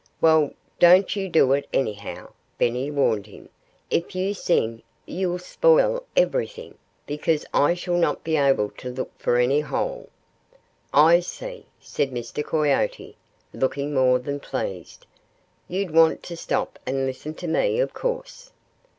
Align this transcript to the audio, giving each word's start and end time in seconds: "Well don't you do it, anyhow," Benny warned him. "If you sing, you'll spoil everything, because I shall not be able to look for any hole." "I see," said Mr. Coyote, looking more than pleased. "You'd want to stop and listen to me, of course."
"Well 0.19 0.49
don't 0.79 1.15
you 1.15 1.29
do 1.29 1.53
it, 1.53 1.67
anyhow," 1.71 2.31
Benny 2.57 2.89
warned 2.89 3.27
him. 3.27 3.49
"If 3.91 4.15
you 4.15 4.33
sing, 4.33 4.81
you'll 5.05 5.37
spoil 5.37 6.03
everything, 6.17 6.79
because 7.05 7.45
I 7.53 7.75
shall 7.75 7.97
not 7.97 8.23
be 8.23 8.35
able 8.35 8.71
to 8.77 8.89
look 8.89 9.11
for 9.19 9.37
any 9.37 9.59
hole." 9.59 10.09
"I 10.91 11.19
see," 11.19 11.67
said 11.79 12.09
Mr. 12.09 12.43
Coyote, 12.43 13.15
looking 13.53 13.93
more 13.93 14.17
than 14.17 14.39
pleased. 14.39 15.05
"You'd 15.67 15.91
want 15.91 16.23
to 16.23 16.35
stop 16.35 16.79
and 16.87 17.05
listen 17.05 17.35
to 17.35 17.47
me, 17.47 17.79
of 17.79 17.93
course." 17.93 18.49